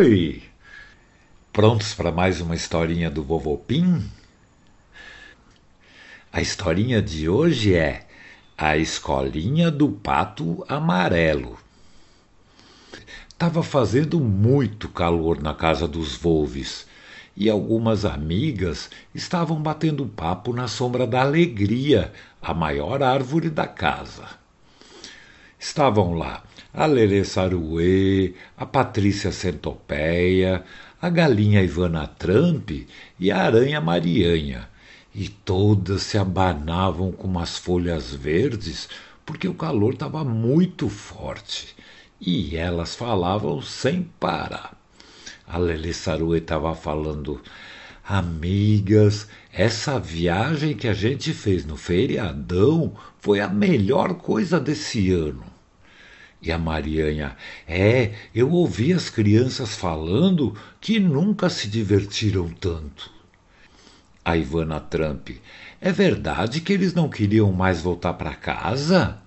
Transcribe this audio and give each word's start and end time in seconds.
Oi! 0.00 0.42
Prontos 1.52 1.92
para 1.92 2.10
mais 2.10 2.40
uma 2.40 2.54
historinha 2.54 3.10
do 3.10 3.22
Vovô 3.22 3.58
Pim? 3.58 4.10
A 6.32 6.40
historinha 6.40 7.02
de 7.02 7.28
hoje 7.28 7.74
é 7.74 8.06
A 8.56 8.78
Escolinha 8.78 9.70
do 9.70 9.90
Pato 9.90 10.64
Amarelo. 10.66 11.58
Tava 13.36 13.62
fazendo 13.62 14.18
muito 14.18 14.88
calor 14.88 15.42
na 15.42 15.52
casa 15.52 15.86
dos 15.86 16.16
Volves 16.16 16.86
e 17.36 17.50
algumas 17.50 18.06
amigas 18.06 18.88
estavam 19.14 19.60
batendo 19.60 20.06
papo 20.06 20.54
na 20.54 20.66
sombra 20.66 21.06
da 21.06 21.20
alegria, 21.20 22.10
a 22.40 22.54
maior 22.54 23.02
árvore 23.02 23.50
da 23.50 23.66
casa. 23.66 24.26
Estavam 25.58 26.14
lá 26.14 26.42
a 26.72 26.86
Lelê 26.86 27.24
Saruê, 27.24 28.34
a 28.56 28.64
Patrícia 28.64 29.32
Centopeia, 29.32 30.64
a 31.02 31.10
galinha 31.10 31.62
Ivana 31.62 32.06
Trump 32.06 32.70
e 33.18 33.30
a 33.30 33.38
aranha 33.38 33.80
Marianha, 33.80 34.68
e 35.14 35.28
todas 35.28 36.02
se 36.02 36.16
abanavam 36.16 37.10
com 37.10 37.26
umas 37.26 37.58
folhas 37.58 38.14
verdes 38.14 38.88
porque 39.26 39.48
o 39.48 39.54
calor 39.54 39.94
estava 39.94 40.24
muito 40.24 40.88
forte 40.88 41.74
e 42.20 42.56
elas 42.56 42.94
falavam 42.94 43.60
sem 43.60 44.02
parar. 44.20 44.76
A 45.46 45.58
Lelê 45.58 45.92
Saruê 45.92 46.38
estava 46.38 46.74
falando, 46.74 47.40
amigas, 48.06 49.26
essa 49.52 49.98
viagem 49.98 50.76
que 50.76 50.86
a 50.86 50.92
gente 50.92 51.32
fez 51.32 51.64
no 51.64 51.76
feriadão 51.76 52.94
foi 53.18 53.40
a 53.40 53.48
melhor 53.48 54.14
coisa 54.14 54.60
desse 54.60 55.10
ano. 55.10 55.44
E 56.42 56.50
a 56.50 56.56
Marianha, 56.56 57.36
é, 57.68 58.12
eu 58.34 58.50
ouvi 58.50 58.92
as 58.94 59.10
crianças 59.10 59.76
falando 59.76 60.56
que 60.80 60.98
nunca 60.98 61.50
se 61.50 61.68
divertiram 61.68 62.48
tanto. 62.48 63.10
A 64.24 64.36
Ivana 64.36 64.80
Trump, 64.80 65.30
é 65.80 65.92
verdade 65.92 66.60
que 66.60 66.72
eles 66.72 66.94
não 66.94 67.08
queriam 67.08 67.52
mais 67.52 67.82
voltar 67.82 68.14
para 68.14 68.34
casa? 68.34 69.18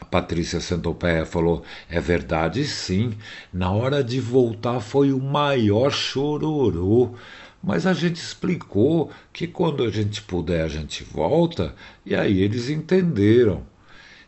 A 0.00 0.04
Patrícia 0.04 0.60
Centopeia 0.60 1.26
falou, 1.26 1.62
é 1.88 2.00
verdade 2.00 2.64
sim, 2.64 3.14
na 3.52 3.70
hora 3.70 4.02
de 4.02 4.18
voltar 4.18 4.80
foi 4.80 5.12
o 5.12 5.20
maior 5.20 5.90
chororô. 5.90 7.14
Mas 7.62 7.86
a 7.86 7.92
gente 7.92 8.16
explicou 8.16 9.10
que 9.32 9.46
quando 9.46 9.82
a 9.82 9.90
gente 9.90 10.22
puder 10.22 10.64
a 10.64 10.68
gente 10.68 11.02
volta, 11.04 11.74
e 12.06 12.14
aí 12.14 12.40
eles 12.40 12.70
entenderam. 12.70 13.66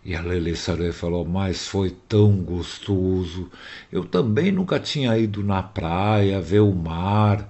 E 0.02 0.14
a 0.14 0.22
Lele 0.22 0.56
Saré 0.56 0.92
falou: 0.92 1.24
Mas 1.26 1.66
foi 1.66 1.90
tão 1.90 2.36
gostoso. 2.36 3.50
Eu 3.92 4.04
também 4.04 4.50
nunca 4.50 4.80
tinha 4.80 5.16
ido 5.18 5.42
na 5.44 5.62
praia 5.62 6.40
ver 6.40 6.60
o 6.60 6.74
mar. 6.74 7.46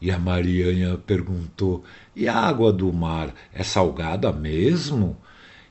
E 0.00 0.10
a 0.10 0.18
Marianha 0.18 0.96
perguntou: 0.96 1.84
E 2.14 2.28
a 2.28 2.34
água 2.34 2.72
do 2.72 2.92
mar 2.92 3.34
é 3.52 3.62
salgada 3.62 4.32
mesmo? 4.32 5.16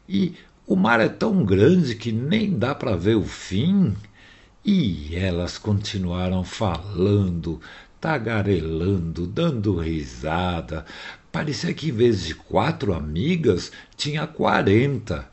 E 0.07 0.33
o 0.67 0.75
mar 0.75 0.99
é 0.99 1.09
tão 1.09 1.43
grande 1.43 1.95
que 1.95 2.11
nem 2.11 2.57
dá 2.57 2.75
para 2.75 2.95
ver 2.95 3.15
o 3.15 3.23
fim? 3.23 3.95
E 4.63 5.15
elas 5.15 5.57
continuaram 5.57 6.43
falando, 6.43 7.59
tagarelando, 7.99 9.25
dando 9.27 9.77
risada. 9.79 10.85
Parecia 11.31 11.73
que 11.73 11.89
em 11.89 11.91
vez 11.91 12.23
de 12.25 12.35
quatro 12.35 12.93
amigas, 12.93 13.71
tinha 13.95 14.25
quarenta. 14.27 15.27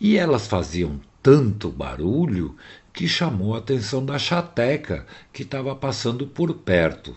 E 0.00 0.16
elas 0.16 0.46
faziam 0.46 1.00
tanto 1.22 1.70
barulho 1.70 2.56
que 2.92 3.08
chamou 3.08 3.54
a 3.54 3.58
atenção 3.58 4.04
da 4.04 4.18
chateca, 4.18 5.06
que 5.32 5.42
estava 5.42 5.74
passando 5.74 6.26
por 6.26 6.54
perto. 6.54 7.14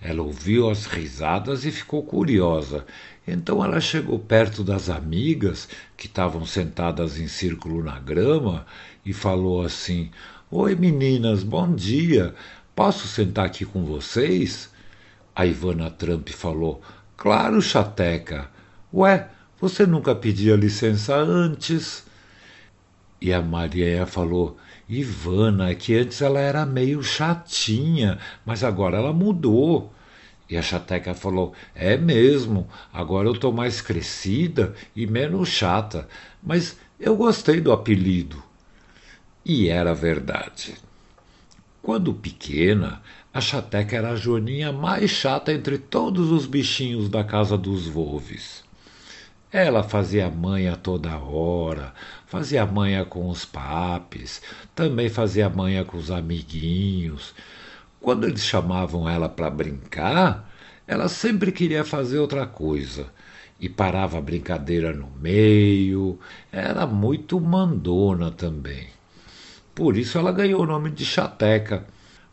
Ela 0.00 0.22
ouviu 0.22 0.68
as 0.68 0.86
risadas 0.86 1.64
e 1.64 1.70
ficou 1.70 2.02
curiosa. 2.02 2.84
Então 3.26 3.64
ela 3.64 3.80
chegou 3.80 4.18
perto 4.18 4.62
das 4.62 4.90
amigas, 4.90 5.68
que 5.96 6.06
estavam 6.06 6.44
sentadas 6.44 7.18
em 7.18 7.26
círculo 7.26 7.82
na 7.82 7.98
grama, 7.98 8.66
e 9.04 9.12
falou 9.12 9.62
assim: 9.62 10.10
Oi 10.50 10.74
meninas, 10.74 11.42
bom 11.42 11.74
dia. 11.74 12.34
Posso 12.76 13.08
sentar 13.08 13.46
aqui 13.46 13.64
com 13.64 13.84
vocês? 13.84 14.70
A 15.34 15.46
Ivana 15.46 15.90
Trump 15.90 16.28
falou: 16.28 16.82
Claro, 17.16 17.62
chateca. 17.62 18.50
Ué, 18.92 19.28
você 19.60 19.86
nunca 19.86 20.14
pedia 20.14 20.54
licença 20.54 21.16
antes? 21.16 22.03
E 23.24 23.32
a 23.32 23.40
Maria 23.40 24.04
falou: 24.04 24.58
Ivana, 24.86 25.74
que 25.74 25.94
antes 25.96 26.20
ela 26.20 26.38
era 26.38 26.66
meio 26.66 27.02
chatinha, 27.02 28.18
mas 28.44 28.62
agora 28.62 28.98
ela 28.98 29.14
mudou. 29.14 29.90
E 30.50 30.58
a 30.58 30.60
chateca 30.60 31.14
falou: 31.14 31.54
É 31.74 31.96
mesmo, 31.96 32.68
agora 32.92 33.26
eu 33.26 33.32
estou 33.32 33.50
mais 33.50 33.80
crescida 33.80 34.74
e 34.94 35.06
menos 35.06 35.48
chata, 35.48 36.06
mas 36.42 36.78
eu 37.00 37.16
gostei 37.16 37.62
do 37.62 37.72
apelido. 37.72 38.42
E 39.42 39.70
era 39.70 39.94
verdade. 39.94 40.74
Quando 41.80 42.12
pequena, 42.12 43.00
a 43.32 43.40
chateca 43.40 43.96
era 43.96 44.10
a 44.10 44.16
joaninha 44.16 44.70
mais 44.70 45.10
chata 45.10 45.50
entre 45.50 45.78
todos 45.78 46.30
os 46.30 46.44
bichinhos 46.44 47.08
da 47.08 47.24
casa 47.24 47.56
dos 47.56 47.86
Volves. 47.86 48.63
Ela 49.54 49.84
fazia 49.84 50.28
manha 50.28 50.76
toda 50.76 51.16
hora, 51.16 51.94
fazia 52.26 52.66
manha 52.66 53.04
com 53.04 53.28
os 53.28 53.44
papes, 53.44 54.42
também 54.74 55.08
fazia 55.08 55.48
manha 55.48 55.84
com 55.84 55.96
os 55.96 56.10
amiguinhos. 56.10 57.32
Quando 58.00 58.26
eles 58.26 58.44
chamavam 58.44 59.08
ela 59.08 59.28
para 59.28 59.48
brincar, 59.48 60.52
ela 60.88 61.08
sempre 61.08 61.52
queria 61.52 61.84
fazer 61.84 62.18
outra 62.18 62.48
coisa 62.48 63.06
e 63.60 63.68
parava 63.68 64.18
a 64.18 64.20
brincadeira 64.20 64.92
no 64.92 65.08
meio. 65.20 66.18
Era 66.50 66.84
muito 66.84 67.40
mandona 67.40 68.32
também. 68.32 68.88
Por 69.72 69.96
isso 69.96 70.18
ela 70.18 70.32
ganhou 70.32 70.62
o 70.62 70.66
nome 70.66 70.90
de 70.90 71.04
Chateca. 71.04 71.86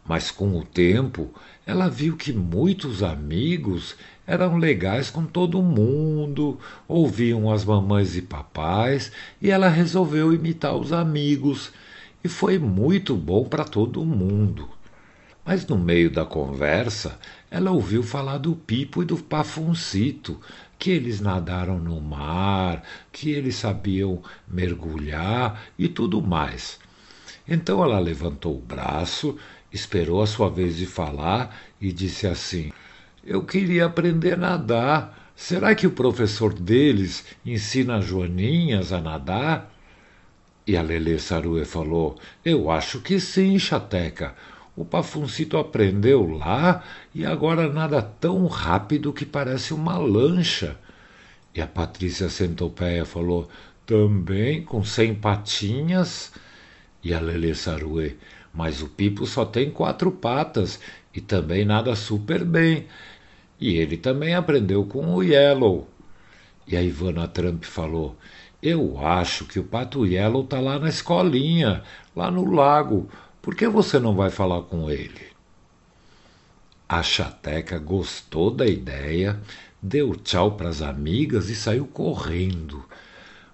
Mas 0.04 0.32
com 0.32 0.58
o 0.58 0.66
tempo, 0.66 1.32
ela 1.68 1.88
viu 1.88 2.18
que 2.18 2.34
muitos 2.34 3.04
amigos 3.04 3.96
eram 4.26 4.58
legais 4.58 5.10
com 5.10 5.26
todo 5.26 5.62
mundo, 5.62 6.60
ouviam 6.88 7.52
as 7.52 7.66
mamães 7.66 8.16
e 8.16 8.22
papais, 8.22 9.12
e 9.42 9.50
ela 9.50 9.68
resolveu 9.68 10.34
imitar 10.34 10.76
os 10.76 10.94
amigos, 10.94 11.72
e 12.24 12.30
foi 12.30 12.58
muito 12.58 13.16
bom 13.16 13.46
para 13.46 13.64
todo 13.64 14.06
mundo. 14.06 14.70
Mas 15.44 15.66
no 15.66 15.78
meio 15.78 16.12
da 16.12 16.24
conversa, 16.24 17.20
ela 17.50 17.72
ouviu 17.72 18.04
falar 18.04 18.38
do 18.38 18.56
Pipo 18.56 19.02
e 19.02 19.06
do 19.06 19.18
Pafuncito, 19.18 20.40
que 20.78 20.92
eles 20.92 21.20
nadaram 21.20 21.80
no 21.80 22.00
mar, 22.00 22.84
que 23.12 23.32
eles 23.32 23.56
sabiam 23.56 24.22
mergulhar 24.48 25.64
e 25.78 25.88
tudo 25.88 26.22
mais. 26.22 26.80
Então 27.48 27.84
ela 27.84 28.00
levantou 28.00 28.56
o 28.56 28.62
braço, 28.62 29.36
esperou 29.74 30.22
a 30.22 30.28
sua 30.28 30.50
vez 30.50 30.78
de 30.78 30.86
falar 30.86 31.56
e 31.80 31.92
disse 31.92 32.28
assim: 32.28 32.72
eu 33.24 33.44
queria 33.44 33.86
aprender 33.86 34.34
a 34.34 34.38
nadar. 34.38 35.32
Será 35.36 35.74
que 35.74 35.88
o 35.88 35.92
professor 35.92 36.54
deles 36.54 37.26
ensina 37.46 37.98
as 37.98 38.06
joaninhas 38.06 38.92
a 38.92 39.02
nadar? 39.02 39.72
E 40.66 40.78
a 40.78 40.82
Lelê 40.82 41.18
Sarue 41.18 41.66
falou: 41.66 42.18
Eu 42.46 42.70
acho 42.70 43.02
que 43.02 43.20
sim, 43.20 43.58
Chateca. 43.58 44.36
O 44.76 44.86
Pafuncito 44.86 45.58
aprendeu 45.58 46.26
lá 46.38 46.84
e 47.14 47.26
agora 47.26 47.72
nada 47.72 48.02
tão 48.02 48.46
rápido 48.48 49.12
que 49.12 49.26
parece 49.26 49.74
uma 49.74 49.98
lancha. 49.98 50.78
E 51.54 51.62
a 51.62 51.68
Patrícia 51.68 52.30
Centopeia 52.30 53.04
falou: 53.04 53.50
Também 53.86 54.64
com 54.64 54.84
cem 54.84 55.14
patinhas? 55.14 56.32
E 57.04 57.14
a 57.14 57.20
Lelê 57.20 57.54
Sarue: 57.54 58.18
Mas 58.54 58.82
o 58.82 58.88
Pipo 58.88 59.26
só 59.26 59.46
tem 59.46 59.70
quatro 59.70 60.12
patas 60.12 60.80
e 61.14 61.22
também 61.22 61.66
nada 61.66 61.96
super 61.96 62.44
bem. 62.44 62.88
E 63.60 63.78
ele 63.78 63.96
também 63.98 64.34
aprendeu 64.34 64.86
com 64.86 65.14
o 65.14 65.24
Yellow. 65.24 65.88
E 66.68 66.76
a 66.76 66.82
Ivana 66.82 67.28
Trump 67.28 67.64
falou: 67.64 68.16
Eu 68.62 69.00
acho 69.06 69.46
que 69.46 69.60
o 69.60 69.64
Pato 69.64 70.06
Yellow 70.06 70.44
está 70.44 70.60
lá 70.60 70.80
na 70.80 70.90
escolinha, 70.90 71.84
lá 72.16 72.30
no 72.30 72.52
lago. 72.52 73.10
Por 73.42 73.56
que 73.56 73.68
você 73.68 74.00
não 74.00 74.16
vai 74.16 74.30
falar 74.30 74.62
com 74.64 74.90
ele? 74.90 75.32
A 76.88 77.02
chateca 77.02 77.80
gostou 77.80 78.52
da 78.52 78.68
ideia, 78.68 79.40
deu 79.82 80.14
tchau 80.16 80.52
para 80.52 80.70
as 80.70 80.82
amigas 80.82 81.50
e 81.50 81.56
saiu 81.56 81.88
correndo. 81.88 82.84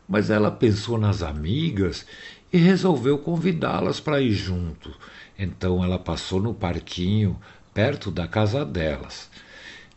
Mas 0.10 0.30
ela 0.30 0.50
pensou 0.50 0.98
nas 0.98 1.22
amigas 1.22 2.06
e 2.52 2.58
resolveu 2.58 3.18
convidá-las 3.18 4.00
para 4.00 4.22
ir 4.22 4.32
junto. 4.32 4.96
Então 5.38 5.84
ela 5.84 6.00
passou 6.00 6.42
no 6.42 6.54
parquinho, 6.54 7.40
perto 7.74 8.10
da 8.10 8.28
casa 8.28 8.66
delas. 8.66 9.30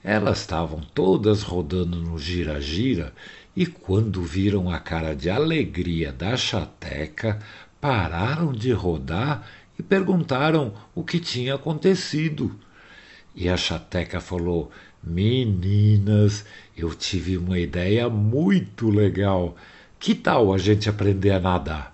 Elas 0.02 0.41
estavam 0.41 0.81
todas 0.94 1.43
rodando 1.43 1.99
no 1.99 2.19
gira-gira 2.19 3.12
e, 3.55 3.67
quando 3.67 4.23
viram 4.23 4.70
a 4.70 4.79
cara 4.79 5.14
de 5.14 5.29
alegria 5.29 6.12
da 6.12 6.37
chateca, 6.37 7.38
pararam 7.81 8.52
de 8.52 8.73
rodar 8.73 9.47
e 9.79 9.82
perguntaram 9.82 10.73
o 10.94 11.02
que 11.02 11.19
tinha 11.19 11.55
acontecido. 11.55 12.58
E 13.35 13.49
a 13.49 13.56
chateca 13.56 14.20
falou: 14.20 14.70
Meninas, 15.02 16.44
eu 16.76 16.94
tive 16.94 17.37
uma 17.37 17.58
ideia 17.58 18.08
muito 18.08 18.91
legal. 18.91 19.56
Que 19.99 20.14
tal 20.14 20.52
a 20.52 20.58
gente 20.58 20.88
aprender 20.88 21.31
a 21.31 21.41
nadar? 21.41 21.89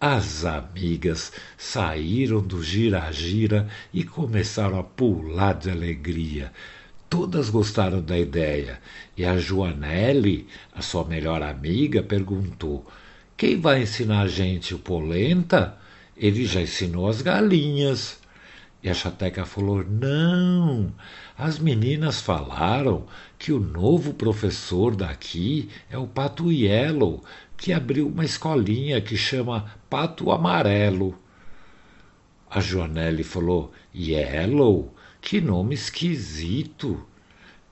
As 0.00 0.44
amigas 0.44 1.32
saíram 1.56 2.40
do 2.40 2.62
gira-gira 2.62 3.68
e 3.92 4.04
começaram 4.04 4.78
a 4.78 4.82
pular 4.84 5.54
de 5.54 5.70
alegria. 5.70 6.52
Todas 7.10 7.50
gostaram 7.50 8.00
da 8.00 8.16
ideia 8.16 8.80
e 9.16 9.24
a 9.24 9.36
Joanelli, 9.38 10.46
a 10.72 10.82
sua 10.82 11.04
melhor 11.04 11.42
amiga, 11.42 12.00
perguntou: 12.00 12.86
Quem 13.36 13.60
vai 13.60 13.82
ensinar 13.82 14.20
a 14.20 14.28
gente 14.28 14.72
o 14.72 14.78
polenta? 14.78 15.76
Ele 16.16 16.44
já 16.44 16.60
ensinou 16.60 17.08
as 17.08 17.20
galinhas. 17.20 18.20
E 18.80 18.88
a 18.88 18.94
chateca 18.94 19.44
falou: 19.44 19.82
Não, 19.82 20.92
as 21.36 21.58
meninas 21.58 22.20
falaram 22.20 23.04
que 23.36 23.52
o 23.52 23.58
novo 23.58 24.14
professor 24.14 24.94
daqui 24.94 25.68
é 25.90 25.98
o 25.98 26.06
Pato 26.06 26.52
Yellow, 26.52 27.24
que 27.58 27.72
abriu 27.72 28.06
uma 28.06 28.24
escolinha 28.24 29.00
que 29.00 29.16
chama 29.16 29.66
Pato 29.90 30.30
Amarelo. 30.30 31.18
A 32.48 32.60
Joanelli 32.60 33.24
falou: 33.24 33.72
Yellow? 33.94 34.94
Que 35.20 35.40
nome 35.40 35.74
esquisito. 35.74 37.04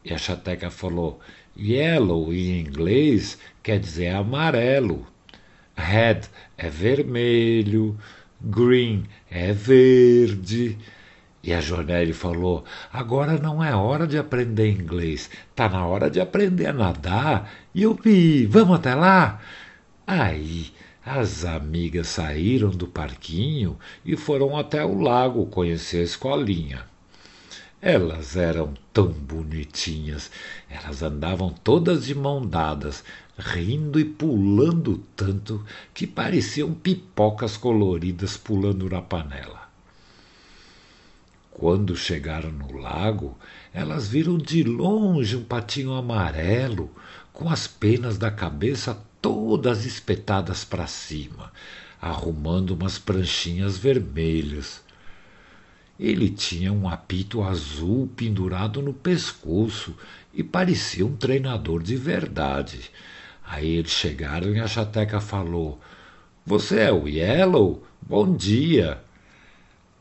E 0.05 0.13
a 0.13 0.19
chateca 0.19 0.71
falou: 0.71 1.21
Yellow 1.57 2.33
em 2.33 2.61
inglês 2.61 3.39
quer 3.63 3.79
dizer 3.79 4.09
amarelo. 4.09 5.07
Red 5.77 6.23
é 6.59 6.69
vermelho, 6.69 7.97
green 8.41 9.05
é 9.31 9.53
verde. 9.53 10.77
E 11.45 11.55
a 11.55 11.61
Jonelli 11.61 12.13
falou: 12.13 12.65
agora 12.93 13.39
não 13.39 13.63
é 13.63 13.73
hora 13.75 14.05
de 14.05 14.19
aprender 14.19 14.69
inglês, 14.69 15.31
tá 15.55 15.69
na 15.69 15.87
hora 15.87 16.11
de 16.11 16.21
aprender 16.21 16.67
a 16.67 16.73
nadar. 16.73 17.53
E 17.73 17.85
eu 17.85 17.95
vi, 17.95 18.47
vamos 18.47 18.77
até 18.77 18.95
lá? 18.97 19.41
Aí 20.07 20.73
as 21.05 21.45
amigas 21.45 22.07
saíram 22.07 22.71
do 22.71 22.87
parquinho 22.87 23.77
e 24.05 24.17
foram 24.17 24.57
até 24.57 24.85
o 24.85 25.01
lago 25.01 25.47
conhecer 25.47 25.99
a 25.99 26.05
escolinha. 26.05 26.85
Elas 27.83 28.37
eram 28.37 28.75
tão 28.93 29.09
bonitinhas, 29.09 30.31
elas 30.71 31.03
andavam 31.03 31.51
todas 31.51 32.07
de 32.07 32.15
mão 32.15 32.45
dadas, 32.45 33.05
rindo 33.39 34.01
e 34.01 34.05
pulando 34.05 34.99
tanto 35.15 35.65
que 35.93 36.07
pareciam 36.07 36.73
pipocas 36.73 37.57
coloridas 37.57 38.37
pulando 38.37 38.89
na 38.89 39.03
panela. 39.03 39.69
Quando 41.51 41.97
chegaram 41.97 42.51
no 42.51 42.77
lago, 42.79 43.37
elas 43.73 44.09
viram 44.09 44.39
de 44.39 44.63
longe 44.63 45.37
um 45.37 45.45
patinho 45.45 45.93
amarelo, 45.93 46.91
com 47.33 47.49
as 47.49 47.67
penas 47.67 48.19
da 48.19 48.31
cabeça 48.31 48.95
todas 49.27 49.85
espetadas 49.85 50.65
para 50.65 50.87
cima, 50.87 51.53
arrumando 52.01 52.71
umas 52.71 52.97
pranchinhas 52.97 53.77
vermelhas. 53.77 54.85
Ele 55.99 56.31
tinha 56.31 56.73
um 56.73 56.89
apito 56.89 57.43
azul 57.43 58.09
pendurado 58.15 58.81
no 58.81 58.95
pescoço 58.95 59.97
e 60.33 60.45
parecia 60.45 61.05
um 61.05 61.17
treinador 61.17 61.83
de 61.83 61.97
verdade. 61.97 62.89
Aí 63.45 63.69
eles 63.69 63.91
chegaram 63.91 64.55
e 64.55 64.61
a 64.61 64.69
chateca 64.69 65.21
falou: 65.21 65.81
Você 66.45 66.79
é 66.79 66.93
o 66.93 67.09
Yellow? 67.09 67.85
Bom 68.01 68.33
dia. 68.37 69.03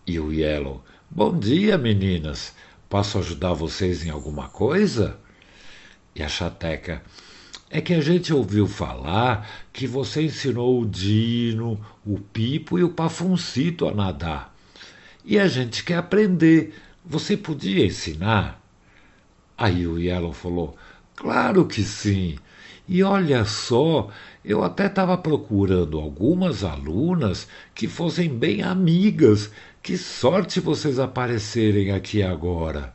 E 0.05 0.19
o 0.19 0.31
Yellow: 0.31 0.83
Bom 1.09 1.35
dia, 1.35 1.79
meninas. 1.79 2.53
Posso 2.87 3.17
ajudar 3.17 3.53
vocês 3.53 4.05
em 4.05 4.11
alguma 4.11 4.49
coisa? 4.49 5.17
E 6.13 6.21
a 6.21 6.29
chateca. 6.29 7.01
É 7.75 7.81
que 7.81 7.93
a 7.93 7.99
gente 7.99 8.33
ouviu 8.33 8.67
falar 8.67 9.45
que 9.73 9.85
você 9.85 10.21
ensinou 10.21 10.81
o 10.81 10.85
Dino, 10.85 11.77
o 12.05 12.17
Pipo 12.17 12.79
e 12.79 12.83
o 12.85 12.89
Pafuncito 12.89 13.85
a 13.85 13.93
nadar. 13.93 14.55
E 15.25 15.37
a 15.37 15.45
gente 15.49 15.83
quer 15.83 15.97
aprender. 15.97 16.73
Você 17.05 17.35
podia 17.35 17.85
ensinar? 17.85 18.63
Aí 19.57 19.85
o 19.85 19.99
Yellow 19.99 20.31
falou: 20.31 20.77
Claro 21.17 21.65
que 21.65 21.83
sim. 21.83 22.37
E 22.87 23.03
olha 23.03 23.43
só, 23.43 24.09
eu 24.45 24.63
até 24.63 24.85
estava 24.85 25.17
procurando 25.17 25.99
algumas 25.99 26.63
alunas 26.63 27.45
que 27.73 27.89
fossem 27.89 28.29
bem 28.29 28.63
amigas. 28.63 29.51
Que 29.83 29.97
sorte 29.97 30.61
vocês 30.61 30.97
aparecerem 30.97 31.91
aqui 31.91 32.23
agora. 32.23 32.94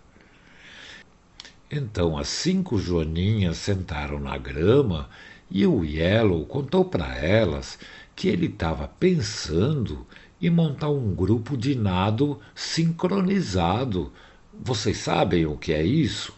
Então 1.71 2.19
as 2.19 2.27
cinco 2.27 2.79
joaninhas 2.79 3.57
sentaram 3.59 4.19
na 4.19 4.37
grama 4.37 5.09
e 5.49 5.65
o 5.65 5.85
Yellow 5.85 6.45
contou 6.45 6.85
para 6.85 7.17
elas 7.17 7.79
que 8.17 8.27
ele 8.29 8.47
estava 8.47 8.89
pensando 8.89 10.05
em 10.43 10.51
montar 10.51 10.89
um 10.89 11.15
grupo 11.15 11.57
de 11.57 11.77
nado 11.77 12.41
sincronizado. 12.57 14.13
Vocês 14.53 14.99
sabem 14.99 15.47
o 15.47 15.57
que 15.57 15.73
é 15.73 15.85
isso? 15.85 16.35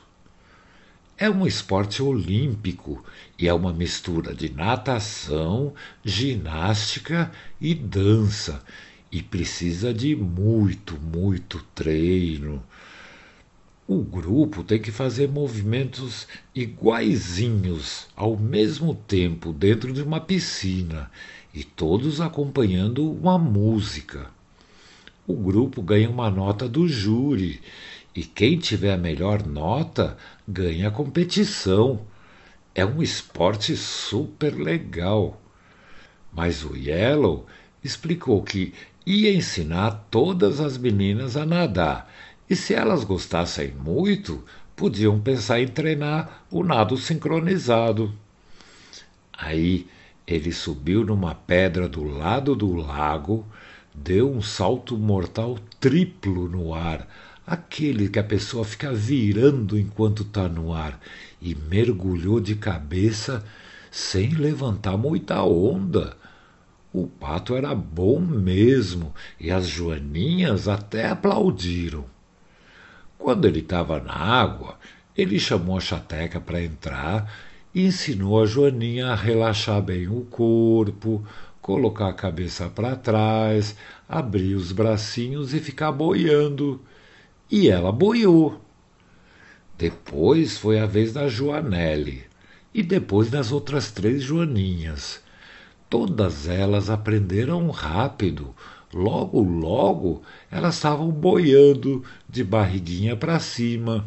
É 1.16 1.30
um 1.30 1.46
esporte 1.46 2.02
olímpico 2.02 3.02
e 3.38 3.48
é 3.48 3.54
uma 3.54 3.72
mistura 3.72 4.34
de 4.34 4.52
natação, 4.52 5.72
ginástica 6.04 7.32
e 7.60 7.74
dança. 7.74 8.62
E 9.10 9.22
precisa 9.22 9.94
de 9.94 10.14
muito, 10.16 10.98
muito 11.00 11.64
treino. 11.74 12.62
O 13.94 14.02
grupo 14.02 14.64
tem 14.64 14.80
que 14.80 14.90
fazer 14.90 15.28
movimentos 15.28 16.26
iguaizinhos 16.54 18.06
ao 18.16 18.38
mesmo 18.38 18.94
tempo 18.94 19.52
dentro 19.52 19.92
de 19.92 20.00
uma 20.00 20.18
piscina 20.18 21.10
e 21.52 21.62
todos 21.62 22.18
acompanhando 22.18 23.12
uma 23.12 23.36
música. 23.38 24.30
O 25.26 25.34
grupo 25.34 25.82
ganha 25.82 26.08
uma 26.08 26.30
nota 26.30 26.66
do 26.66 26.88
júri 26.88 27.60
e 28.16 28.24
quem 28.24 28.58
tiver 28.58 28.94
a 28.94 28.96
melhor 28.96 29.46
nota 29.46 30.16
ganha 30.48 30.88
a 30.88 30.90
competição. 30.90 32.00
É 32.74 32.86
um 32.86 33.02
esporte 33.02 33.76
super 33.76 34.54
legal. 34.54 35.38
Mas 36.32 36.64
o 36.64 36.74
Yellow 36.74 37.44
explicou 37.84 38.42
que 38.42 38.72
ia 39.04 39.34
ensinar 39.34 40.06
todas 40.10 40.60
as 40.60 40.78
meninas 40.78 41.36
a 41.36 41.44
nadar 41.44 42.10
e 42.52 42.54
se 42.54 42.74
elas 42.74 43.02
gostassem 43.02 43.72
muito, 43.82 44.44
podiam 44.76 45.18
pensar 45.18 45.58
em 45.58 45.68
treinar 45.68 46.44
o 46.50 46.62
nado 46.62 46.98
sincronizado. 46.98 48.12
Aí 49.32 49.86
ele 50.26 50.52
subiu 50.52 51.02
numa 51.02 51.34
pedra 51.34 51.88
do 51.88 52.04
lado 52.04 52.54
do 52.54 52.74
lago, 52.74 53.46
deu 53.94 54.30
um 54.30 54.42
salto 54.42 54.98
mortal 54.98 55.58
triplo 55.80 56.46
no 56.46 56.74
ar, 56.74 57.08
aquele 57.46 58.06
que 58.10 58.18
a 58.18 58.22
pessoa 58.22 58.66
fica 58.66 58.92
virando 58.92 59.78
enquanto 59.78 60.22
está 60.22 60.46
no 60.46 60.74
ar, 60.74 61.00
e 61.40 61.54
mergulhou 61.54 62.38
de 62.38 62.54
cabeça 62.54 63.42
sem 63.90 64.28
levantar 64.34 64.98
muita 64.98 65.42
onda. 65.42 66.18
O 66.92 67.06
pato 67.06 67.56
era 67.56 67.74
bom 67.74 68.20
mesmo 68.20 69.14
e 69.40 69.50
as 69.50 69.66
joaninhas 69.66 70.68
até 70.68 71.08
aplaudiram. 71.08 72.12
Quando 73.22 73.46
ele 73.46 73.60
estava 73.60 74.00
na 74.00 74.16
água, 74.16 74.76
ele 75.16 75.38
chamou 75.38 75.76
a 75.76 75.80
chateca 75.80 76.40
para 76.40 76.60
entrar 76.60 77.32
e 77.72 77.86
ensinou 77.86 78.42
a 78.42 78.46
Joaninha 78.46 79.10
a 79.10 79.14
relaxar 79.14 79.80
bem 79.80 80.08
o 80.08 80.22
corpo, 80.22 81.24
colocar 81.60 82.08
a 82.08 82.12
cabeça 82.12 82.68
para 82.68 82.96
trás, 82.96 83.76
abrir 84.08 84.56
os 84.56 84.72
bracinhos 84.72 85.54
e 85.54 85.60
ficar 85.60 85.92
boiando 85.92 86.80
e 87.48 87.68
ela 87.68 87.92
boiou. 87.92 88.60
Depois 89.78 90.58
foi 90.58 90.80
a 90.80 90.86
vez 90.86 91.12
da 91.12 91.28
Joanelli 91.28 92.24
e 92.74 92.82
depois 92.82 93.30
das 93.30 93.52
outras 93.52 93.92
três 93.92 94.24
Joaninhas. 94.24 95.22
Todas 95.88 96.48
elas 96.48 96.90
aprenderam 96.90 97.70
rápido. 97.70 98.52
Logo, 98.94 99.40
logo, 99.40 100.22
elas 100.50 100.74
estavam 100.74 101.10
boiando 101.10 102.04
de 102.28 102.44
barriguinha 102.44 103.16
para 103.16 103.40
cima. 103.40 104.04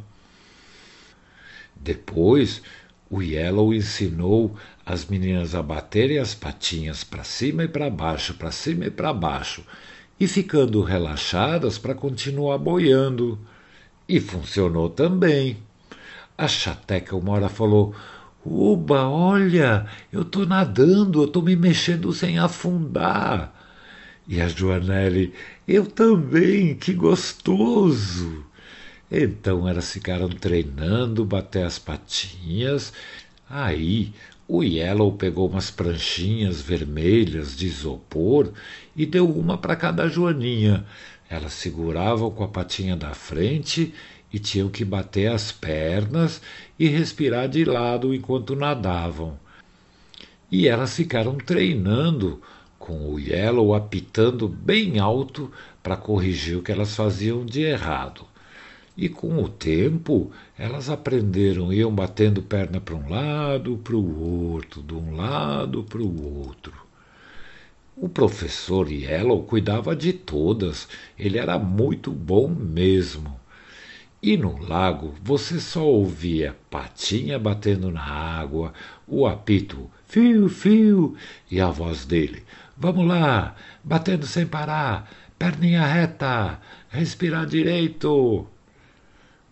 Depois, 1.75 2.61
o 3.09 3.21
Yellow 3.21 3.73
ensinou 3.73 4.55
as 4.85 5.05
meninas 5.05 5.55
a 5.55 5.63
baterem 5.63 6.19
as 6.19 6.35
patinhas 6.35 7.03
para 7.03 7.23
cima 7.23 7.63
e 7.63 7.67
para 7.67 7.89
baixo, 7.89 8.35
para 8.35 8.51
cima 8.51 8.85
e 8.85 8.91
para 8.91 9.11
baixo, 9.11 9.63
e 10.19 10.27
ficando 10.27 10.81
relaxadas 10.83 11.79
para 11.79 11.95
continuar 11.95 12.59
boiando. 12.59 13.39
E 14.07 14.19
funcionou 14.19 14.89
também. 14.89 15.57
A 16.37 16.47
chateca 16.47 17.15
uma 17.15 17.31
hora 17.31 17.49
falou: 17.49 17.95
Uba, 18.45 19.07
olha, 19.07 19.87
eu 20.13 20.23
tô 20.23 20.45
nadando, 20.45 21.23
eu 21.23 21.27
tô 21.27 21.41
me 21.41 21.55
mexendo 21.55 22.13
sem 22.13 22.37
afundar. 22.37 23.54
E 24.27 24.41
a 24.41 24.47
Joanelli, 24.47 25.33
Eu 25.67 25.85
também, 25.85 26.75
que 26.75 26.93
gostoso! 26.93 28.43
Então 29.11 29.69
elas 29.69 29.91
ficaram 29.91 30.29
treinando, 30.29 31.23
bater 31.23 31.63
as 31.63 31.77
patinhas. 31.77 32.91
Aí 33.47 34.11
o 34.47 34.63
Yellow 34.63 35.11
pegou 35.13 35.47
umas 35.47 35.69
pranchinhas 35.69 36.59
vermelhas 36.61 37.55
de 37.55 37.67
isopor 37.67 38.51
e 38.95 39.05
deu 39.05 39.29
uma 39.29 39.57
para 39.57 39.75
cada 39.75 40.07
Joaninha. 40.07 40.85
Elas 41.29 41.53
seguravam 41.53 42.31
com 42.31 42.43
a 42.43 42.47
patinha 42.47 42.95
da 42.95 43.13
frente 43.13 43.93
e 44.33 44.39
tinham 44.39 44.69
que 44.69 44.83
bater 44.83 45.31
as 45.31 45.51
pernas 45.51 46.41
e 46.77 46.87
respirar 46.87 47.47
de 47.47 47.63
lado 47.63 48.13
enquanto 48.13 48.55
nadavam. 48.55 49.37
E 50.51 50.67
elas 50.67 50.95
ficaram 50.95 51.35
treinando, 51.37 52.41
com 52.85 53.09
o 53.09 53.19
Yellow 53.19 53.73
apitando 53.73 54.47
bem 54.47 54.99
alto 54.99 55.51
para 55.81 55.97
corrigir 55.97 56.55
o 56.55 56.61
que 56.61 56.71
elas 56.71 56.95
faziam 56.95 57.43
de 57.43 57.61
errado. 57.61 58.23
E 58.95 59.09
com 59.09 59.41
o 59.41 59.49
tempo, 59.49 60.31
elas 60.55 60.87
aprenderam, 60.87 61.73
iam 61.73 61.93
batendo 61.93 62.43
perna 62.43 62.79
para 62.79 62.93
um 62.93 63.09
lado, 63.09 63.77
para 63.83 63.95
o 63.95 64.51
outro, 64.51 64.83
de 64.83 64.93
um 64.93 65.15
lado 65.15 65.83
para 65.83 66.01
o 66.01 66.45
outro. 66.45 66.73
O 67.97 68.07
professor 68.07 68.91
Yellow 68.91 69.41
cuidava 69.41 69.95
de 69.95 70.13
todas, 70.13 70.87
ele 71.17 71.39
era 71.39 71.57
muito 71.57 72.11
bom 72.11 72.47
mesmo. 72.47 73.39
E 74.21 74.37
no 74.37 74.57
lago 74.63 75.15
você 75.23 75.59
só 75.59 75.83
ouvia 75.83 76.55
patinha 76.69 77.39
batendo 77.39 77.89
na 77.91 78.03
água, 78.03 78.73
o 79.07 79.25
apito 79.25 79.89
fio, 80.07 80.47
fio, 80.47 81.15
e 81.51 81.59
a 81.59 81.69
voz 81.69 82.05
dele: 82.05 82.43
Vamos 82.77 83.07
lá, 83.07 83.55
batendo 83.83 84.25
sem 84.25 84.45
parar, 84.45 85.09
perninha 85.39 85.85
reta, 85.85 86.59
respirar 86.89 87.45
direito. 87.45 88.45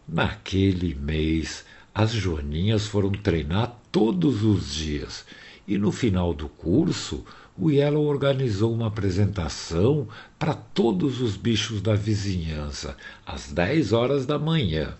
Naquele 0.07 0.93
mês, 0.93 1.63
as 1.95 2.11
Joaninhas 2.11 2.85
foram 2.87 3.11
treinar 3.11 3.77
todos 3.91 4.43
os 4.43 4.73
dias 4.73 5.25
e 5.67 5.77
no 5.77 5.91
final 5.91 6.33
do 6.33 6.49
curso, 6.49 7.23
o 7.57 7.71
Yellow 7.71 8.05
organizou 8.05 8.73
uma 8.73 8.87
apresentação 8.87 10.07
para 10.37 10.53
todos 10.53 11.21
os 11.21 11.37
bichos 11.37 11.81
da 11.81 11.95
vizinhança, 11.95 12.97
às 13.25 13.51
dez 13.51 13.93
horas 13.93 14.25
da 14.25 14.37
manhã. 14.37 14.95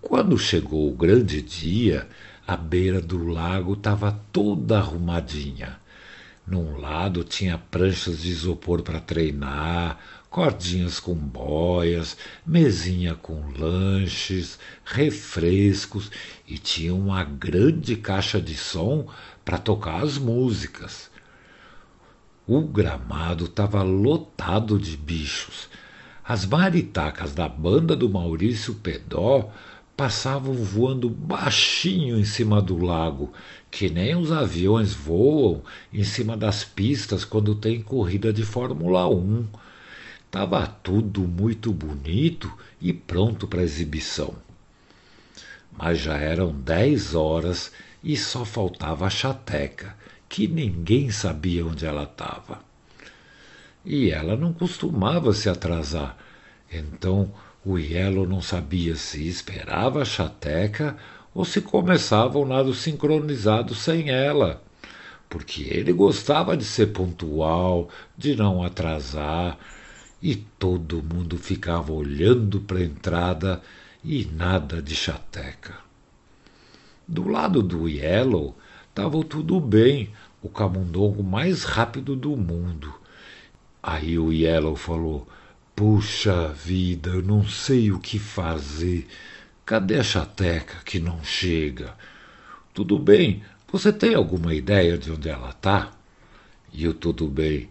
Quando 0.00 0.38
chegou 0.38 0.88
o 0.88 0.94
grande 0.94 1.40
dia, 1.40 2.06
a 2.46 2.56
beira 2.56 3.00
do 3.00 3.24
lago 3.24 3.74
estava 3.74 4.18
toda 4.32 4.78
arrumadinha. 4.78 5.80
Num 6.46 6.76
lado 6.80 7.22
tinha 7.22 7.56
pranchas 7.56 8.22
de 8.22 8.30
isopor 8.30 8.82
para 8.82 9.00
treinar, 9.00 9.98
cordinhas 10.28 10.98
com 10.98 11.14
boias, 11.14 12.16
mesinha 12.44 13.14
com 13.14 13.52
lanches, 13.56 14.58
refrescos 14.84 16.10
e 16.48 16.58
tinha 16.58 16.92
uma 16.94 17.22
grande 17.22 17.94
caixa 17.96 18.40
de 18.40 18.56
som 18.56 19.06
para 19.44 19.58
tocar 19.58 20.02
as 20.02 20.18
músicas. 20.18 21.10
O 22.44 22.60
gramado 22.62 23.44
estava 23.44 23.82
lotado 23.82 24.78
de 24.78 24.96
bichos. 24.96 25.68
As 26.24 26.44
maritacas 26.44 27.34
da 27.34 27.48
banda 27.48 27.94
do 27.94 28.08
Maurício 28.08 28.74
Pedó 28.74 29.52
passavam 30.02 30.52
voando 30.52 31.08
baixinho 31.08 32.18
em 32.18 32.24
cima 32.24 32.60
do 32.60 32.76
lago, 32.76 33.32
que 33.70 33.88
nem 33.88 34.16
os 34.16 34.32
aviões 34.32 34.92
voam 34.92 35.62
em 35.92 36.02
cima 36.02 36.36
das 36.36 36.64
pistas 36.64 37.24
quando 37.24 37.54
tem 37.54 37.80
corrida 37.80 38.32
de 38.32 38.42
Fórmula 38.42 39.08
1. 39.08 39.46
Estava 40.26 40.66
tudo 40.66 41.20
muito 41.20 41.72
bonito 41.72 42.52
e 42.80 42.92
pronto 42.92 43.46
para 43.46 43.62
exibição. 43.62 44.34
Mas 45.70 46.00
já 46.00 46.16
eram 46.16 46.50
dez 46.50 47.14
horas 47.14 47.70
e 48.02 48.16
só 48.16 48.44
faltava 48.44 49.06
a 49.06 49.10
chateca, 49.10 49.96
que 50.28 50.48
ninguém 50.48 51.12
sabia 51.12 51.64
onde 51.64 51.86
ela 51.86 52.02
estava. 52.02 52.58
E 53.84 54.10
ela 54.10 54.36
não 54.36 54.52
costumava 54.52 55.32
se 55.32 55.48
atrasar, 55.48 56.16
então 56.72 57.32
o 57.64 57.78
Yellow 57.78 58.26
não 58.26 58.42
sabia 58.42 58.96
se 58.96 59.26
esperava 59.26 60.02
a 60.02 60.04
chateca 60.04 60.96
ou 61.34 61.44
se 61.44 61.60
começava 61.60 62.38
o 62.38 62.44
nado 62.44 62.74
sincronizado 62.74 63.74
sem 63.74 64.10
ela, 64.10 64.62
porque 65.28 65.62
ele 65.62 65.92
gostava 65.92 66.56
de 66.56 66.64
ser 66.64 66.88
pontual, 66.88 67.88
de 68.18 68.34
não 68.34 68.62
atrasar 68.62 69.58
e 70.20 70.36
todo 70.36 71.02
mundo 71.02 71.38
ficava 71.38 71.92
olhando 71.92 72.60
para 72.60 72.78
a 72.78 72.84
entrada 72.84 73.62
e 74.04 74.24
nada 74.24 74.82
de 74.82 74.94
chateca. 74.94 75.74
Do 77.06 77.28
lado 77.28 77.62
do 77.62 77.88
Yellow 77.88 78.56
estava 78.88 79.22
tudo 79.24 79.60
bem, 79.60 80.10
o 80.42 80.48
camundongo 80.48 81.22
mais 81.22 81.64
rápido 81.64 82.14
do 82.16 82.36
mundo. 82.36 82.92
Aí 83.82 84.18
o 84.18 84.32
Yellow 84.32 84.76
falou: 84.76 85.26
Puxa 85.84 86.46
vida, 86.46 87.10
eu 87.10 87.22
não 87.22 87.44
sei 87.44 87.90
o 87.90 87.98
que 87.98 88.16
fazer. 88.16 89.04
Cadê 89.66 89.98
a 89.98 90.04
chateca 90.04 90.76
que 90.84 91.00
não 91.00 91.24
chega? 91.24 91.96
Tudo 92.72 93.00
bem, 93.00 93.42
você 93.66 93.92
tem 93.92 94.14
alguma 94.14 94.54
ideia 94.54 94.96
de 94.96 95.10
onde 95.10 95.28
ela 95.28 95.50
está? 95.50 95.90
E 96.72 96.86
o 96.86 96.94
tudo 96.94 97.26
bem. 97.26 97.68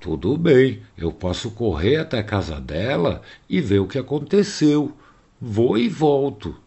Tudo 0.00 0.34
bem, 0.38 0.80
eu 0.96 1.12
posso 1.12 1.50
correr 1.50 1.98
até 1.98 2.20
a 2.20 2.24
casa 2.24 2.58
dela 2.58 3.20
e 3.46 3.60
ver 3.60 3.80
o 3.80 3.86
que 3.86 3.98
aconteceu. 3.98 4.96
Vou 5.38 5.76
e 5.76 5.90
volto. 5.90 6.58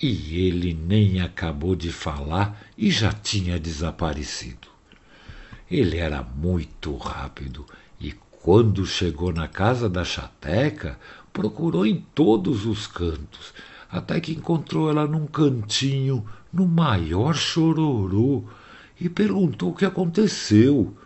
E 0.00 0.46
ele 0.46 0.72
nem 0.72 1.20
acabou 1.20 1.76
de 1.76 1.92
falar 1.92 2.58
e 2.78 2.90
já 2.90 3.12
tinha 3.12 3.60
desaparecido. 3.60 4.68
Ele 5.70 5.98
era 5.98 6.22
muito 6.22 6.96
rápido 6.96 7.66
quando 8.46 8.86
chegou 8.86 9.32
na 9.32 9.48
casa 9.48 9.88
da 9.88 10.04
chateca, 10.04 10.96
procurou 11.32 11.84
em 11.84 11.96
todos 12.14 12.64
os 12.64 12.86
cantos, 12.86 13.52
até 13.90 14.20
que 14.20 14.30
encontrou 14.30 14.88
ela 14.88 15.04
num 15.04 15.26
cantinho, 15.26 16.24
no 16.52 16.64
maior 16.64 17.34
chororô, 17.34 18.44
e 19.00 19.08
perguntou 19.08 19.70
o 19.70 19.74
que 19.74 19.84
aconteceu. 19.84 20.96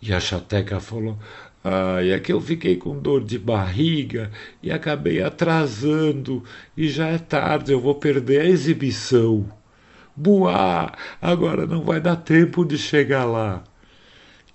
E 0.00 0.14
a 0.14 0.20
chateca 0.20 0.78
falou: 0.78 1.18
Ai, 1.64 2.12
é 2.12 2.20
que 2.20 2.32
eu 2.32 2.40
fiquei 2.40 2.76
com 2.76 3.00
dor 3.00 3.24
de 3.24 3.36
barriga 3.36 4.30
e 4.62 4.70
acabei 4.70 5.20
atrasando, 5.20 6.44
e 6.76 6.88
já 6.88 7.08
é 7.08 7.18
tarde, 7.18 7.72
eu 7.72 7.80
vou 7.80 7.96
perder 7.96 8.42
a 8.42 8.46
exibição. 8.46 9.44
Buá, 10.14 10.92
agora 11.20 11.66
não 11.66 11.82
vai 11.82 12.00
dar 12.00 12.14
tempo 12.14 12.64
de 12.64 12.78
chegar 12.78 13.24
lá. 13.24 13.64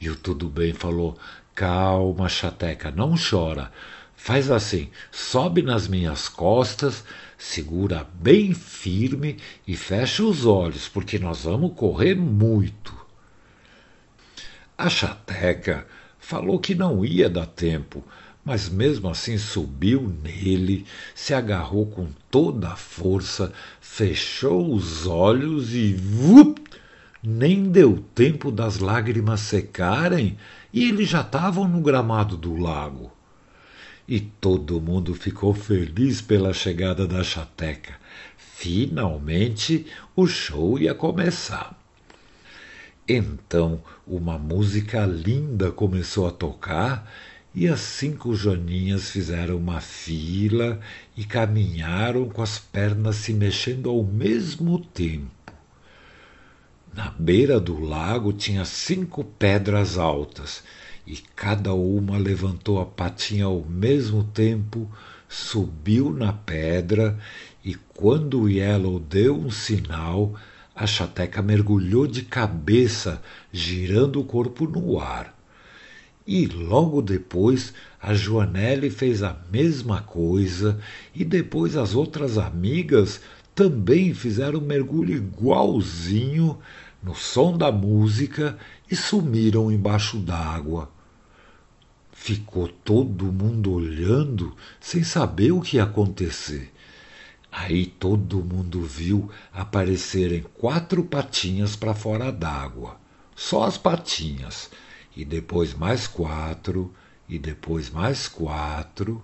E 0.05 0.09
o 0.11 0.15
Tudo 0.15 0.47
Bem 0.47 0.71
falou: 0.71 1.17
Calma, 1.55 2.29
chateca, 2.29 2.91
não 2.91 3.15
chora. 3.17 3.71
Faz 4.15 4.51
assim, 4.51 4.91
sobe 5.11 5.63
nas 5.63 5.87
minhas 5.87 6.29
costas, 6.29 7.03
segura 7.39 8.07
bem 8.13 8.53
firme 8.53 9.37
e 9.67 9.75
fecha 9.75 10.23
os 10.23 10.45
olhos, 10.45 10.87
porque 10.87 11.17
nós 11.17 11.45
vamos 11.45 11.73
correr 11.73 12.13
muito. 12.13 12.95
A 14.77 14.91
chateca 14.91 15.87
falou 16.19 16.59
que 16.59 16.75
não 16.75 17.03
ia 17.03 17.27
dar 17.27 17.47
tempo, 17.47 18.03
mas 18.43 18.69
mesmo 18.69 19.09
assim 19.09 19.39
subiu 19.39 20.15
nele, 20.21 20.85
se 21.15 21.33
agarrou 21.33 21.87
com 21.87 22.09
toda 22.29 22.67
a 22.69 22.75
força, 22.75 23.51
fechou 23.81 24.71
os 24.71 25.07
olhos 25.07 25.73
e 25.73 25.93
vup! 25.95 26.59
Nem 27.27 27.71
deu 27.71 27.97
tempo 28.13 28.51
das 28.51 28.77
lágrimas 28.77 29.39
secarem 29.39 30.37
e 30.71 30.87
eles 30.87 31.09
já 31.09 31.21
estavam 31.21 31.67
no 31.67 31.81
gramado 31.81 32.37
do 32.37 32.55
lago. 32.55 33.11
E 34.07 34.19
todo 34.19 34.79
mundo 34.79 35.15
ficou 35.15 35.51
feliz 35.51 36.21
pela 36.21 36.53
chegada 36.53 37.07
da 37.07 37.23
chateca. 37.23 37.95
Finalmente 38.37 39.87
o 40.15 40.27
show 40.27 40.77
ia 40.77 40.93
começar. 40.93 41.75
Então 43.09 43.81
uma 44.05 44.37
música 44.37 45.03
linda 45.07 45.71
começou 45.71 46.27
a 46.27 46.31
tocar 46.31 47.11
e 47.55 47.67
as 47.67 47.79
cinco 47.79 48.35
joaninhas 48.35 49.09
fizeram 49.09 49.57
uma 49.57 49.81
fila 49.81 50.79
e 51.17 51.23
caminharam 51.23 52.29
com 52.29 52.43
as 52.43 52.59
pernas 52.59 53.15
se 53.15 53.33
mexendo 53.33 53.89
ao 53.89 54.03
mesmo 54.03 54.77
tempo. 54.77 55.34
Na 56.95 57.13
beira 57.19 57.59
do 57.59 57.77
lago 57.77 58.31
tinha 58.31 58.63
cinco 58.63 59.21
pedras 59.21 59.97
altas 59.97 60.63
e 61.05 61.17
cada 61.35 61.73
uma 61.73 62.17
levantou 62.17 62.79
a 62.79 62.85
patinha 62.85 63.43
ao 63.43 63.65
mesmo 63.65 64.23
tempo, 64.23 64.89
subiu 65.27 66.09
na 66.13 66.31
pedra 66.31 67.19
e 67.65 67.75
quando 67.93 68.39
o 68.39 68.49
Yellow 68.49 68.97
deu 68.97 69.37
um 69.37 69.51
sinal, 69.51 70.35
a 70.73 70.87
chateca 70.87 71.41
mergulhou 71.41 72.07
de 72.07 72.21
cabeça, 72.21 73.21
girando 73.51 74.21
o 74.21 74.23
corpo 74.23 74.65
no 74.65 74.97
ar. 74.97 75.37
E 76.25 76.45
logo 76.45 77.01
depois 77.01 77.73
a 78.01 78.13
Joanelle 78.13 78.89
fez 78.89 79.21
a 79.21 79.37
mesma 79.51 80.01
coisa, 80.01 80.79
e 81.13 81.25
depois 81.25 81.75
as 81.75 81.93
outras 81.93 82.37
amigas 82.37 83.19
também 83.53 84.13
fizeram 84.13 84.59
um 84.59 84.65
mergulho 84.65 85.15
igualzinho 85.15 86.59
no 87.05 87.13
som 87.13 87.55
da 87.55 87.71
música 87.71 88.57
e 88.89 88.95
sumiram 88.95 89.71
embaixo 89.71 90.17
d'água. 90.17 90.89
Ficou 92.11 92.67
todo 92.67 93.31
mundo 93.31 93.71
olhando 93.73 94.55
sem 94.79 95.03
saber 95.03 95.51
o 95.51 95.61
que 95.61 95.77
ia 95.77 95.83
acontecer. 95.83 96.73
Aí 97.51 97.85
todo 97.85 98.43
mundo 98.43 98.81
viu 98.81 99.29
aparecerem 99.53 100.43
quatro 100.55 101.03
patinhas 101.03 101.75
para 101.75 101.93
fora 101.93 102.31
d'água. 102.31 102.97
Só 103.35 103.65
as 103.65 103.77
patinhas. 103.77 104.71
E 105.15 105.23
depois 105.23 105.75
mais 105.75 106.07
quatro, 106.07 106.91
e 107.29 107.37
depois 107.37 107.91
mais 107.91 108.27
quatro. 108.27 109.23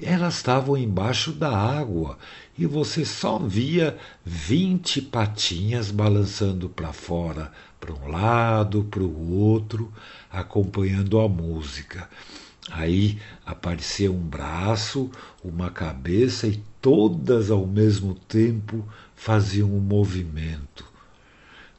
Elas 0.00 0.36
estavam 0.36 0.76
embaixo 0.76 1.32
da 1.32 1.56
água 1.56 2.18
e 2.58 2.66
você 2.66 3.02
só 3.02 3.38
via 3.38 3.96
vinte 4.22 5.00
patinhas 5.00 5.90
balançando 5.90 6.68
para 6.68 6.92
fora, 6.92 7.50
para 7.80 7.94
um 7.94 8.08
lado, 8.08 8.84
para 8.90 9.02
o 9.02 9.32
outro, 9.34 9.90
acompanhando 10.30 11.18
a 11.18 11.26
música. 11.26 12.10
Aí 12.70 13.18
aparecia 13.44 14.12
um 14.12 14.20
braço, 14.20 15.10
uma 15.42 15.70
cabeça 15.70 16.46
e 16.46 16.62
todas 16.80 17.50
ao 17.50 17.66
mesmo 17.66 18.14
tempo 18.14 18.86
faziam 19.14 19.72
um 19.72 19.80
movimento. 19.80 20.84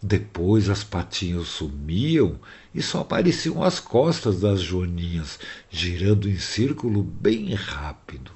Depois 0.01 0.69
as 0.69 0.83
patinhas 0.83 1.47
sumiam 1.47 2.39
e 2.73 2.81
só 2.83 3.01
apareciam 3.01 3.63
as 3.63 3.79
costas 3.79 4.39
das 4.41 4.61
joaninhas, 4.61 5.39
girando 5.71 6.29
em 6.29 6.37
círculo 6.37 7.01
bem 7.01 7.55
rápido. 7.55 8.31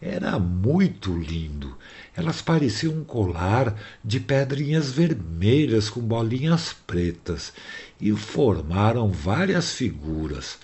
Era 0.00 0.38
muito 0.38 1.16
lindo. 1.16 1.76
Elas 2.14 2.42
pareciam 2.42 2.94
um 2.94 3.04
colar 3.04 3.74
de 4.04 4.20
pedrinhas 4.20 4.90
vermelhas 4.90 5.88
com 5.88 6.00
bolinhas 6.00 6.74
pretas 6.86 7.52
e 8.00 8.12
formaram 8.12 9.10
várias 9.10 9.72
figuras: 9.72 10.58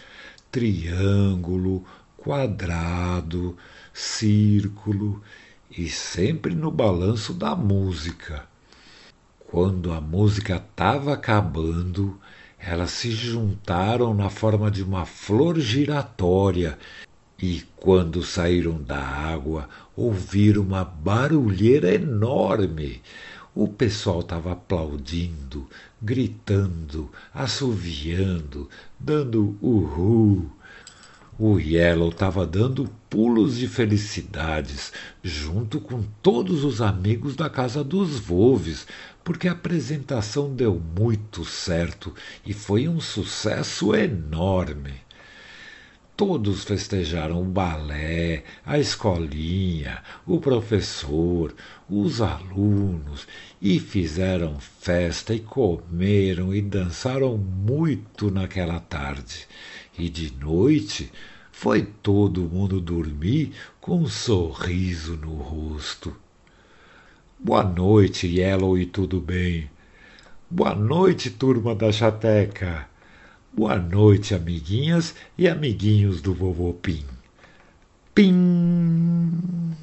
triângulo, 0.51 1.85
quadrado, 2.17 3.57
círculo 3.93 5.23
e 5.71 5.89
sempre 5.89 6.55
no 6.55 6.71
balanço 6.71 7.33
da 7.33 7.57
música. 7.57 8.52
Quando 9.53 9.93
a 9.93 10.01
música 10.01 10.57
estava 10.57 11.13
acabando, 11.13 12.19
elas 12.59 12.91
se 12.91 13.11
juntaram 13.11 14.15
na 14.15 14.31
forma 14.31 14.71
de 14.71 14.83
uma 14.83 15.05
flor 15.05 15.61
giratória 15.61 16.79
e, 17.39 17.63
quando 17.77 18.23
saíram 18.23 18.83
da 18.83 18.99
água, 18.99 19.69
ouviram 19.95 20.63
uma 20.63 20.83
barulheira 20.83 21.95
enorme. 21.95 23.03
O 23.55 23.69
pessoal 23.69 24.21
estava 24.21 24.53
aplaudindo, 24.53 25.69
gritando, 26.01 27.11
assoviando, 27.35 28.71
dando 28.99 29.59
uhul. 29.61 30.51
O 31.39 31.59
Yellow 31.59 32.11
estava 32.11 32.47
dando 32.47 32.89
pulos 33.11 33.57
de 33.57 33.67
felicidades, 33.67 34.93
junto 35.23 35.81
com 35.81 36.03
todos 36.23 36.63
os 36.63 36.81
amigos 36.81 37.35
da 37.35 37.51
casa 37.51 37.83
dos 37.83 38.19
Volves, 38.19 38.87
porque 39.25 39.49
a 39.49 39.53
apresentação 39.53 40.55
deu 40.55 40.81
muito 40.99 41.45
certo 41.45 42.15
e 42.45 42.53
foi 42.53 42.89
um 42.89 43.01
sucesso 43.01 43.95
enorme. 43.95 44.95
Todos 46.15 46.65
festejaram 46.65 47.41
o 47.41 47.45
balé, 47.45 48.45
a 48.65 48.79
escolinha, 48.79 50.03
o 50.27 50.39
professor, 50.39 51.55
os 51.89 52.21
alunos 52.21 53.27
e 53.61 53.81
fizeram 53.81 54.61
festa 54.61 55.35
e 55.35 55.41
comeram 55.41 56.55
e 56.55 56.61
dançaram 56.61 57.37
muito 57.39 58.31
naquela 58.31 58.79
tarde. 58.79 59.49
E 59.99 60.09
de 60.09 60.33
noite 60.35 61.11
foi 61.51 61.83
todo 61.83 62.43
mundo 62.43 62.81
dormir 62.81 63.53
com 63.81 64.03
um 64.03 64.07
sorriso 64.07 65.17
no 65.17 65.35
rosto. 65.37 66.22
Boa 67.45 67.65
noite, 67.65 68.29
Yellow 68.29 68.79
e 68.79 68.87
tudo 68.87 69.21
bem? 69.21 69.69
Boa 70.49 70.77
noite, 70.77 71.29
turma 71.29 71.75
da 71.75 71.91
chateca. 71.91 72.89
Boa 73.53 73.77
noite, 73.77 74.33
amiguinhas 74.33 75.13
e 75.37 75.49
amiguinhos 75.49 76.23
do 76.23 76.33
vovô 76.33 76.73
Pim. 76.73 77.05
Pim! 78.15 79.75